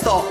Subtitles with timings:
[0.00, 0.24] スト。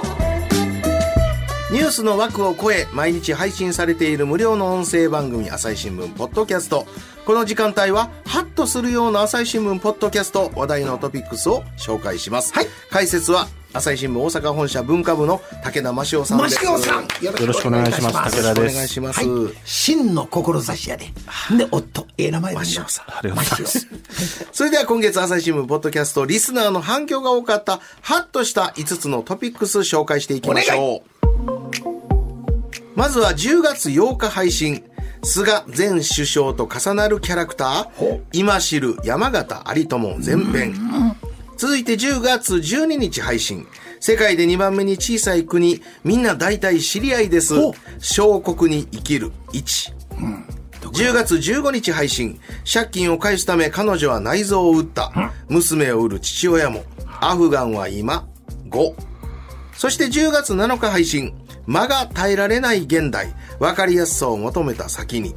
[1.71, 6.87] ニュースの枠を超え毎日配信されている無料の音声番組朝日新聞ポッドキャスト。
[7.29, 12.65] この時間帯はハッとするような朝日新聞ポッドキャスト話題のトピックスを紹介します、はい。
[12.89, 16.55] 解説は朝日新聞大阪本社文化部の武田真潮さんです。
[16.55, 17.03] マシオさん。
[17.23, 18.35] よよろしくお願いします。
[18.35, 21.05] 武田おです願いします、はい、真の志やで。
[21.55, 23.05] で、夫、ええ名前だマシオさん。
[23.15, 23.87] ありがとうございます。
[24.51, 31.19] それでは今月朝日新聞ポッドキャストリスナーの反響が多かったハッとした5つのトピックス紹介していきましょう。
[32.95, 34.83] まずは10月8日配信
[35.23, 40.75] 菅前首相と重なるキャラクター今知る山形有朋前編。
[41.57, 43.67] 続いて10月12日配信。
[43.99, 47.55] 世界で2番目に小さい国みんな大体知り合いです。
[47.99, 49.93] 小国に生きる1
[50.81, 52.39] 10月15日配信。
[52.71, 55.33] 借金を返すため彼女は内臓を打った。
[55.49, 56.83] 娘を売る父親も。
[57.21, 58.25] アフガンは今
[58.69, 58.93] 5
[59.73, 61.33] そして10月7日配信。
[61.67, 65.35] 間が耐えられない現代分かりやすさを求めた先に。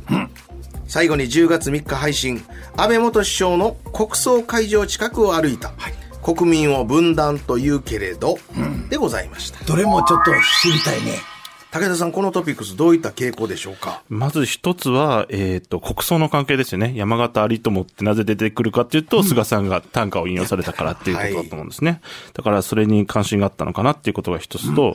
[0.87, 2.45] 最後に10月3日配信。
[2.77, 5.73] 安倍元首相の国葬会場近くを歩いた、
[6.23, 8.39] 国民を分断と言うけれど、
[8.89, 9.65] でございました。
[9.65, 10.31] どれもちょっと
[10.63, 11.32] 知りたいね。
[11.73, 14.03] 武田さんこのトピックスどういった傾向でしょうか？
[14.11, 16.93] まず一つは、えっ、と、国葬の関係ですよね。
[16.95, 22.03] 山形有朋ってなぜ出てくるかっていうと、菅さんが短歌を引用されたからっていうことだと思うんですね。
[22.35, 24.95] だからそれに関心があったのかなっていうことが一つと、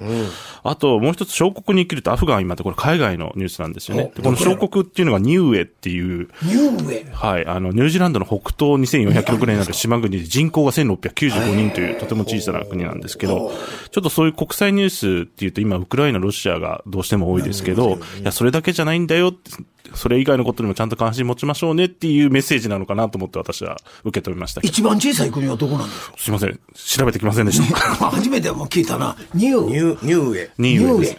[0.61, 4.11] あともう一つ、小国に生きるとアフガンは今ってこれ海外のニュースなんですよね。
[4.15, 7.11] でこの小国っていうのがニューエっていう、ニューウェイ。
[7.11, 13.51] はい、あの、ニュージーランドの北東2400キロにある島国で人口が1695人というとても小さな国なんですけど、
[13.89, 14.89] ちょっとそういう国際ニュー
[15.23, 19.51] スっていうと今、ウクライナ、ロシアがどうしても多いですけど、いや、それだけじゃないんだよって
[19.95, 24.71] それ以外のことにもちゃんと関心持ちましょうねっていうメッセージなのかなと思って私は受け止めましたけど。
[24.71, 26.59] 一番小さい国はどこなんでしょすいません。
[26.73, 28.07] 調べてきませんでした。
[28.07, 29.15] う 初めても聞いたな。
[29.33, 31.17] ニューニューニューエニーウェイです。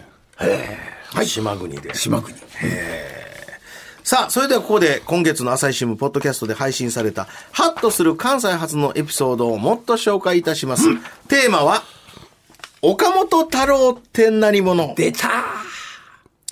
[1.15, 1.93] はい、島国で。
[1.95, 2.35] 島国。
[4.03, 10.85] さあ、それではここで今月の朝日新聞ポッドキャストで配信された、ハッとする関西発のエピソードをもっと紹介いたします。
[11.29, 11.83] テーマは、
[12.81, 14.93] 岡本太郎って何者？
[14.95, 15.29] 出た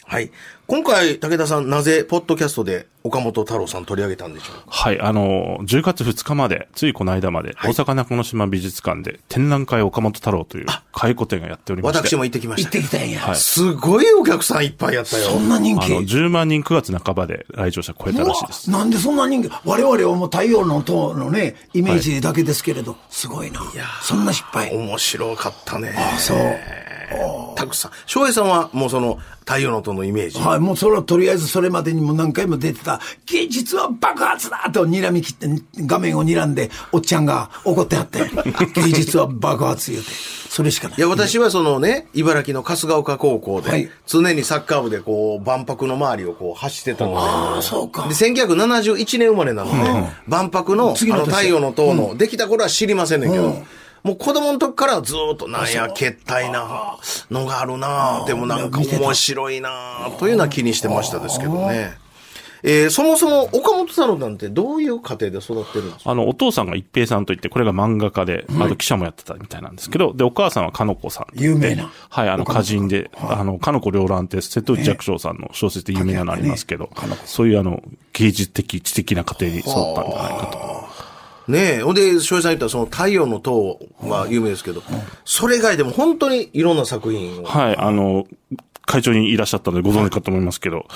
[0.05, 0.31] はい。
[0.67, 12.09] 今回、武田さん、なぜ、ポッドキャストで岡本太郎さん取り上げたんでしょうはい、あの、10月2日まで、ついこの間まで、大阪中之島美術館で展覧会岡本太郎という回顧展がやっておりまして。
[12.09, 12.83] 私も行ってきまし行ったて。
[12.83, 13.33] きたんや。
[13.35, 15.29] すごいお客さんいっぱいやったよ。
[15.29, 18.69] そんな人気あの、10万人9月半ばで来場者超えたらしいです。
[18.69, 19.49] なんでそんな人気？
[19.63, 23.61] 我々はもう太陽の塔のね、イメージだけですけれど、すごいな。
[24.01, 24.75] そんな失敗。
[24.75, 25.95] 面白かったね。
[25.97, 26.37] あそう。
[27.55, 27.91] たくさん。
[28.05, 30.39] 翔平さんはもうその、太陽の塔のイメージ。
[30.39, 35.47] はい、もうそれはとりあえずそれまでにも何回も出てた、芸術は爆発だと睨み切って、
[35.85, 38.19] 画面を睨んで、おっちゃんが怒ってはって、
[38.75, 40.09] 芸術は爆発言うて、
[40.49, 40.97] それしかない。
[40.97, 43.89] いや、私はそのね、茨城の春日岡高校で、はい。
[44.05, 48.07] 常にサッカー部でこう、万博の周りをこう、走ってたので、ああ、そうか。
[48.07, 48.09] で、。
[48.09, 53.63] 1971年生まれなので、万博の、あの、次の年太陽の塔の、できた頃は知りませんねんけど、
[54.07, 56.97] もう子供の時からずーっとなんや、けったいな
[57.29, 61.91] のがあるなでもなんか面白いなというのは気にしてましたですけどね。
[62.63, 66.11] えー、そもそも岡本太郎なんてどういう家庭で育ってるんですか？
[66.11, 71.39] あの、お父さんが一平さんといって、これが漫画家で、あと記者もやってたみたいなんですけど、で、お母さんはかのこさん。
[71.39, 71.91] 有名な。
[72.09, 76.89] はい、あの、歌人で、あの、かのこ両乱って、瀬戸内寂聴さんの小説で有名なのありますけど、
[77.25, 80.76] そういうあの、芸術的、知的な家庭に育ったんじゃないかと。
[81.47, 81.81] ねえ。
[81.81, 84.83] ほんで、翔平さん言ったらその太陽の塔は有名ですけど、
[85.25, 87.45] それ以外でも本当にいろんな作品を。
[87.45, 88.25] はい、あの、
[88.87, 90.87] 会長にいらっしゃったのでご存知かと思いますけど、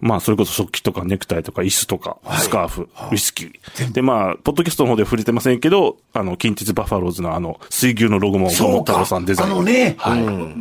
[0.00, 3.92] まあ、それこそ食器とかネクタイとか椅子とか、スカーフ、ウイスキー。
[3.92, 9.52] で、まあ、ポッドキャストの方では触れてませんけど、あの、近鉄バファローズのあの、水牛のロゴも岡本太郎さんデザイン。
[9.52, 9.96] あのね、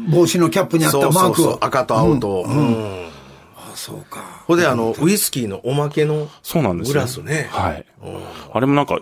[0.10, 1.36] 帽子のキャップにあったそうマークを。
[1.36, 2.44] そうそう、赤と青と。
[2.48, 3.06] うん
[3.58, 4.44] あそうか。
[4.46, 6.94] ほんで、あの、ウイスキーのおまけのそうなんですよ。
[6.94, 7.48] グラスね。
[7.50, 7.86] はい。
[8.54, 9.00] あれもなんか、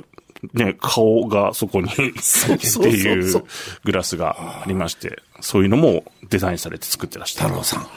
[0.53, 3.43] ね、顔がそこに っていう
[3.85, 7.49] グラスがありまして、そういうのもデザインされて作ってらっしゃる。
[7.49, 7.87] 太郎さん。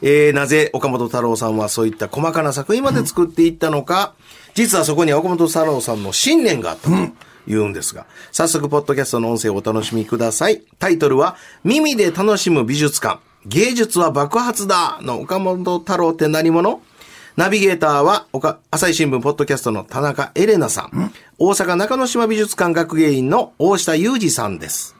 [0.00, 4.14] えー、なぜ岡本太郎さんはそういった細かな作品まで作っていったのか、
[4.54, 6.96] 実はそこには岡本太郎さんの信念があったと
[7.46, 10.62] 言うんですが、早速、ポッドキャストの音声をお楽しみください。
[10.78, 13.20] タイトルは、耳で楽しむ美術館。
[13.46, 16.80] 芸術は爆発だの岡本太郎って何者？
[17.38, 18.26] ナビゲーターは、
[18.72, 21.12] 朝日新聞ポッドキャストの田中エレナさん。
[21.38, 24.96] 大阪中之島美術館学芸員の大下裕二さんです。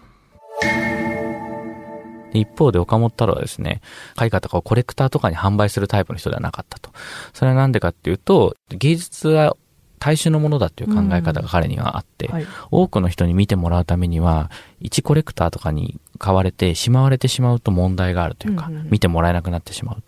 [2.32, 3.81] 一方で岡本太郎はですね、
[4.23, 6.93] 絵画とかをコレクターとかに販売するタイプの人ではなかったと。
[7.35, 9.56] それはなんでかっていうと、芸術は
[9.99, 14.49] 大衆のものだっていう考え方が彼にはあって、うんはい、多くの人に見てもらうためには、
[14.81, 20.02] 一コレクターとかに買われてしまわれてしまうと問題があるというか、うんうん、見てもらえなくなってしまう。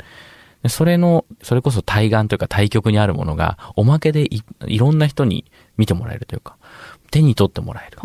[0.69, 5.45] それの、それこそ対岸というか対極にあるものが、おまけでいいろんな人に
[5.77, 6.57] 見てもらえるというか、
[7.11, 7.99] 手に取ってもらえる。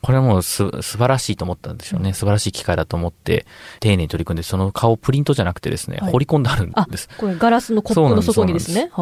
[0.00, 2.12] これはもうす、素晴らしいと思ったんですよね。
[2.12, 3.46] 素晴らしい機会だと思って、
[3.80, 7.08] 丁寧に取り組んで、その顔プリントじゃなくてですね、はい、掘り込んであるんです。
[7.18, 8.90] これガラスのコップの底にですね。
[8.94, 9.00] あ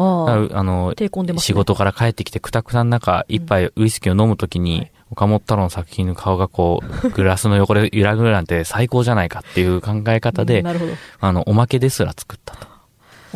[0.63, 10.63] の、手込んでます、ね、仕事から帰ってきて、くたくさん中、一杯ウイスキーを飲むときに、岡本太郎の作品の顔がこう、グラスの横で揺らぐなんて最高じゃないかっていう考え方で、
[11.19, 12.67] あの、おまけですら作ったと。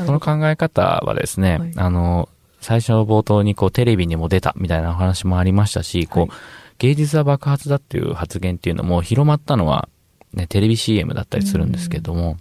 [0.05, 2.29] その考え方はですね、はい、あの、
[2.59, 6.31] 最初の冒頭にこうテレビにも出たみたいな話もありましたし、こう、はい。
[6.79, 9.87] 芸術は爆発だっていう発言っていうのも広まったのは、
[10.33, 12.37] ね、テレビ CM だったりするんですけども、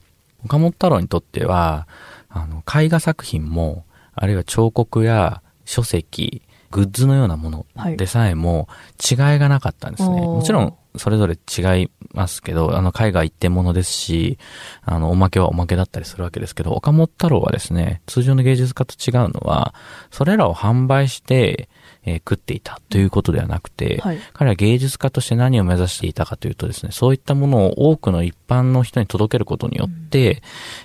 [0.46, 1.86] 岡本太郎にとっては、
[2.30, 3.84] あの、絵画作品も、
[4.14, 8.68] あるいは彫刻や書籍、グッズのようなものでさえも
[8.98, 10.20] 違いがなかったんですね。
[10.20, 14.38] もちろん、それぞれ違いますけど、あの、絵画一点物ですし、
[14.82, 19.74] あの、おまけはおまけだったりするわけですけど、岡本太郎はですね、通常の芸術家と違うのは、
[20.10, 21.68] それらを販売して、
[22.04, 30.40] えー、食っていたということではなくて、はい、彼は芸術家として何を目指していたかというとですね、そういったものを多くの一般の人に届けることによって、うん、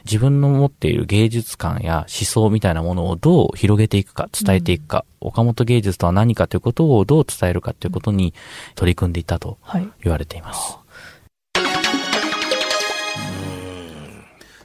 [0.05, 8.33] 自分の持っている芸術観や思想みたいなものをどう広げていくか、伝えていくか、うん、岡本芸術とは何かということをどう伝えるかということに
[8.75, 9.57] 取り組んでいたと
[10.05, 10.71] 言われています。
[10.71, 10.85] はい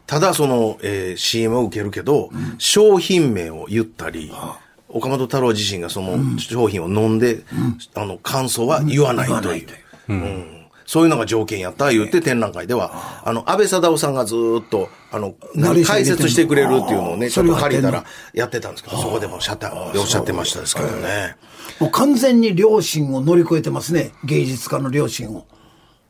[0.07, 4.33] ただその、えー、CM を受けるけど、うん、商品名を言ったり、
[4.89, 7.45] 岡本太郎自身がその商品を飲んで、
[7.95, 10.60] あの、感想は言わないという。
[10.95, 15.37] うんそういうのが条件やった言って展覧会では、あの、安倍貞夫さんがずっと、あの、
[15.87, 18.05] 解説してくれるっていうのをね、ちょっと借りたら
[18.35, 21.37] やってたんですけど、そこでもシャッターでおっしゃってましたですけどね。
[21.79, 25.47] もう完全に良心を乗り越えてますね、芸術家の良心を。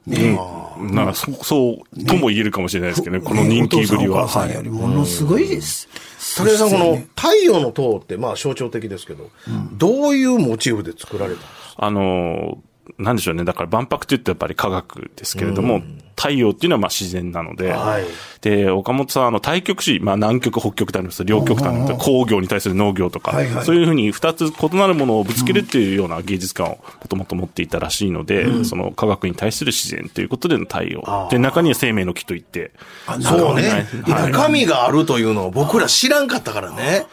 [0.07, 0.39] ね、
[0.79, 4.25] うん、なんかそ、そうとも言えるかもしれないですけどね、この人気ぶりは。
[4.25, 5.91] お母さんよりものすごいです。
[6.39, 9.29] 武井さん、この太陽の塔ってまあ象徴的ですけど、
[9.73, 11.85] どういうモチーフで作られたんですか？
[11.85, 12.63] あの、
[12.99, 13.45] なんでしょうね。
[13.45, 18.05] だから万博って言ってやっぱり科学ですけれども、うん、太陽っていうのはまあ自然なので、はい、
[18.41, 21.25] で、岡本さん、あの、対極視、まあ南極、北極とあります。
[21.25, 31.03] 両極端の工業に対する農業とか、はいはい、そういうふうに二つ異なるものをぶつけるっていうような芸術観をもともと持っていたらしいので、うん、その科学に対する自然ということでの太陽。
[31.31, 32.73] で、中には生命の木といって、
[33.21, 33.87] そうね。
[34.07, 37.07] 中身があるというのを僕ら知らんかったからね。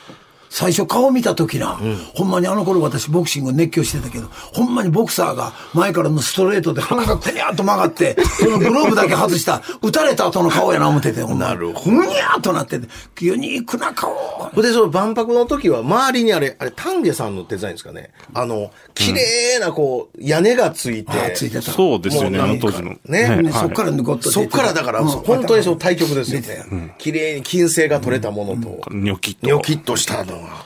[0.50, 11.80] 最初顔見た時な、うん、ほんまにあの頃私ボクシング熱狂してたけど、ほんまにボクサーが前からのストレートで鼻がくにゃーっと曲がって、 そのグローブだけ外した、撃たれた後の顔やな思ってて、ほんなるほど。
[11.80, 12.88] ふにゃーっとなってて、
[13.20, 14.14] ユニークな顔。
[14.56, 18.12] で、その万博の時は周りにあれ、あれ、丹下さんのデザインですかね。
[18.34, 21.12] あの、綺麗なこう、屋根がついて。
[21.36, 21.72] ついてた。
[21.72, 22.96] そうですよね、あの当時の。
[23.06, 23.42] ね。
[23.42, 26.96] ねそっから抜こっとそっからだから、本当にその対局ですよね。
[26.98, 29.48] 綺麗に金星が取れたものと、ニョキッと。
[29.48, 30.65] ニョキッとしたのが。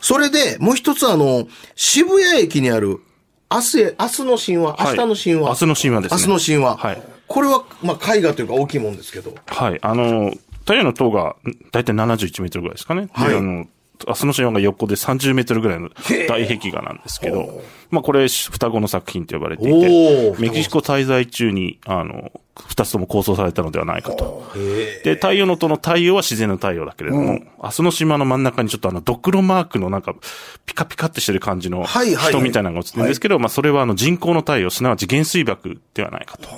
[0.00, 3.00] それで、もう一つあの、渋谷駅にある、
[3.50, 5.48] 明日へ、明日の神話、明日の神話。
[5.48, 6.20] 明日の神話ですね。
[6.20, 6.76] 明日の神話。
[6.76, 7.02] はい。
[7.26, 9.34] これは、まあ、絵画というか大きいもんですけど。
[9.46, 9.78] はい。
[9.82, 11.36] あの、太陽の塔が、
[11.72, 13.08] だいたい71メートルぐらいですかね。
[13.12, 13.36] はい。
[13.36, 13.66] あの、
[14.06, 15.90] 明日の神話が横で30メートルぐらいの
[16.28, 22.32] 大壁画なんですけど、まあこれ双子の作品と呼ばれていて、メキシコ滞在中に、あの、
[22.68, 24.50] 二つとも構想されたのではないかと。
[25.04, 30.14] で、太陽の塔の太陽は自然の太陽だけれども、うん、明日の島の真ん中にちょっとあの、ドクロマークのなんか、
[30.66, 36.48] ピカピカってしてる感じの人みたいなのが映ってるんですけど、まあそれはあの人工の太陽、すなわち原水爆ではないかと。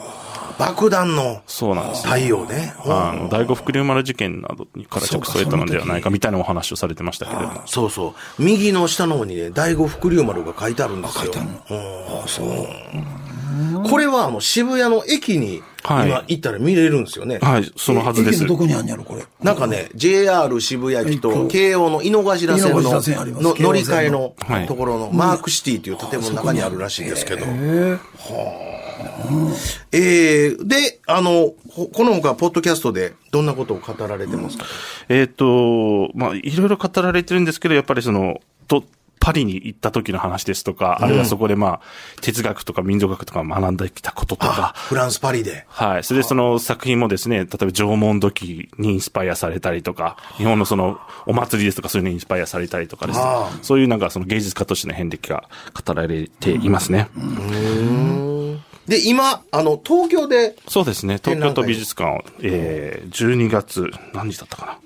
[0.58, 2.74] 爆弾のそうなんです、太陽ね。
[2.84, 7.62] あの、第五福竜丸事件などにから着想を得たのではないかみたいなお話をされてましたけれども。
[7.66, 8.42] そうそう。
[8.42, 11.22] 右の下の方にね、第五福竜丸が書いてあるんですよ。
[11.22, 13.88] 書いてあるの、そう。
[13.88, 17.38] これはあの渋谷の駅に今行ったら見れるんですよね。
[17.42, 18.46] はい、そのはずです。
[18.46, 19.24] どこにあんやろ、これ。
[19.42, 24.34] なんかね、JR 渋谷駅と京王の井の頭線の乗り換えの
[24.66, 27.44] ところのマークシティという建物の中にあるらしいですけど。
[27.44, 27.98] は
[28.78, 28.82] あ。
[29.92, 31.52] えー、で、あの、
[31.92, 34.64] このほか、ポッドキャストでどんなことを語られてますか、
[35.08, 38.84] えっ、と、まあ、いろいろ語られてるんですけど、やっぱりその、と、
[39.22, 41.80] パリに行った時の話ですとか、あるいはそこでまあ、
[42.22, 45.64] 哲学とか民族学とか学んできたこととか、フランス・パリで。
[45.68, 46.04] はい。
[46.04, 53.24] それでその作品もですね、例えば縄文土器にインスパイアされたりとか、日本のそのお祭りですとかそういうのにインスパイアされたりとかですね。
[53.24, 55.44] あ、そういうなんかその芸術家としての遍歴が
[55.86, 57.08] 語られていますね。
[58.88, 64.78] で、今、あの、東京で、そうですね、東京都美術館を、えー、12月、何日だったかな。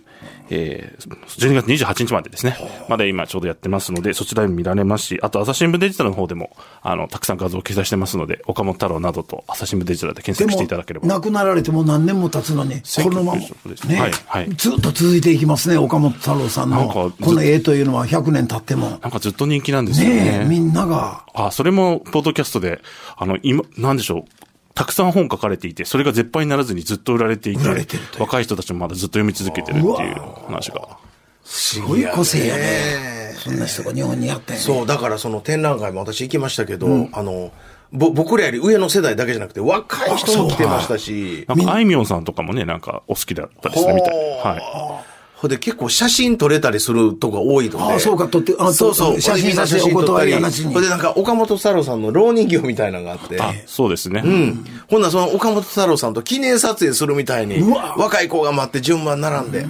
[0.50, 2.56] えー、12月28日までですね。
[2.88, 11.06] まで今ちょうどやってますので、そちらでも見られますし、あと朝日新聞デジタルの方でも、あの、たくさん画像を掲載してますので、岡本太郎などと朝日新聞デジタルで検索していただければ。
[11.06, 16.88] 亡くなられても何年も経つのに、このまま、1996ですね、はいはいずっと続いていきますね、岡本太郎さんの。
[16.88, 18.90] この絵というのは100年経っても。
[18.90, 20.14] なんかずっと人気なんですよね。
[20.16, 21.24] ねえ、みんなが。
[21.34, 22.80] あ、それも、ポッドキャストで、
[23.16, 24.45] あの、今、なんでしょう。
[24.76, 28.22] たくさん本書かれていて、それが絶版にならずにずっと売られていて、売られてるという。
[28.22, 30.16] 若い人たちもまだずっと読み続けてるっていう
[30.46, 30.98] 話が。
[31.44, 33.34] すごい個性やね。
[33.38, 34.66] そんな人が日本にやったんやね。
[34.66, 37.52] そう、だからその展覧会も私行きましたけど、あの、
[37.90, 44.14] ぼ、僕らより上の世代だけじゃなくて、若い人も来てましたし、なんか、あいみょんさんとかもね、なんか、お好きだったですね、みたい。
[44.14, 44.50] な。
[44.50, 45.02] は
[45.36, 47.78] ほんで結構写真撮れたりするとこが多いので。
[47.78, 49.20] ああそうか撮ってあそうそう。
[49.20, 53.34] 写真撮影お断りやなしにほんでなんか岡本太郎さんの老人形みたいなのがあって。
[53.34, 53.40] い。
[53.40, 54.22] あ、そうですね。
[54.24, 54.64] うん。
[54.88, 57.60] ほんならその岡本太郎さんと記念撮影するみたいに
[57.96, 59.66] 若い子が待って順番並んで、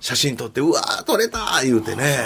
[0.00, 2.18] 写真撮って、うわー撮れたー言うてね。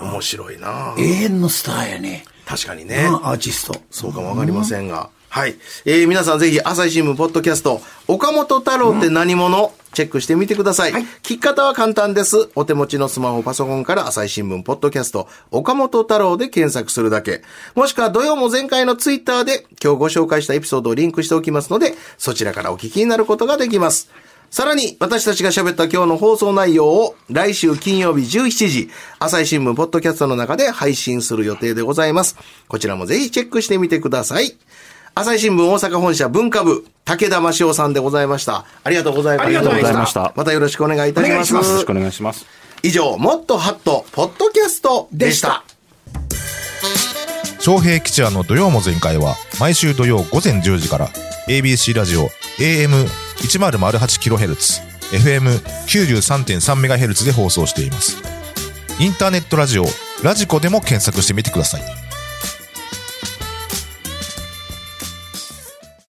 [0.00, 2.24] 面白いな永遠のスターやね。
[2.46, 3.06] 確かにね。
[3.08, 3.80] うんアーティスト。
[3.90, 5.10] そうかもわかりませんが。
[5.36, 5.56] はい。
[5.84, 10.92] えー、皆さんぜひ、朝日新聞ポッドキャスト、岡本太郎って何者、チェックしてみてください。
[10.92, 12.48] 聞き方は簡単です。
[12.54, 17.42] お手持ちのスマホ、パソコンから朝日新聞ポッドキャスト、岡本太郎で検索するだけ。
[17.74, 24.08] もしくは土曜も前回のツイッターで今日ご紹介したエピソードをリンクしておきますので、そちらからお聞きになることができます。
[24.50, 32.38] さらに、私たちが喋った今日の放送内容を来週金曜日17時、朝日新聞ポッドキャストの中で配信する予定でございます。
[32.68, 34.56] こちらもぜひチェックしてみてください。
[35.18, 38.66] 朝日新聞大阪本社文化部、武田真雄さんでございました。
[38.84, 39.46] ありがとうございました。
[39.46, 41.32] ありがとうございましたまたよろしくお願いいたします。
[41.32, 42.44] お願いしますよろしくお願いします。
[42.82, 45.64] 以上、もっとハット、ポッドキャストでした。
[47.60, 51.08] 昌平吉也の土曜も全開は毎週土曜午前10時から
[51.48, 54.82] ABC ラジオ AM1008kHz
[55.12, 58.18] FM93.3MHz で放送しています
[59.00, 59.86] インターネットラジオ
[60.22, 62.05] ラジコでも検索してみてください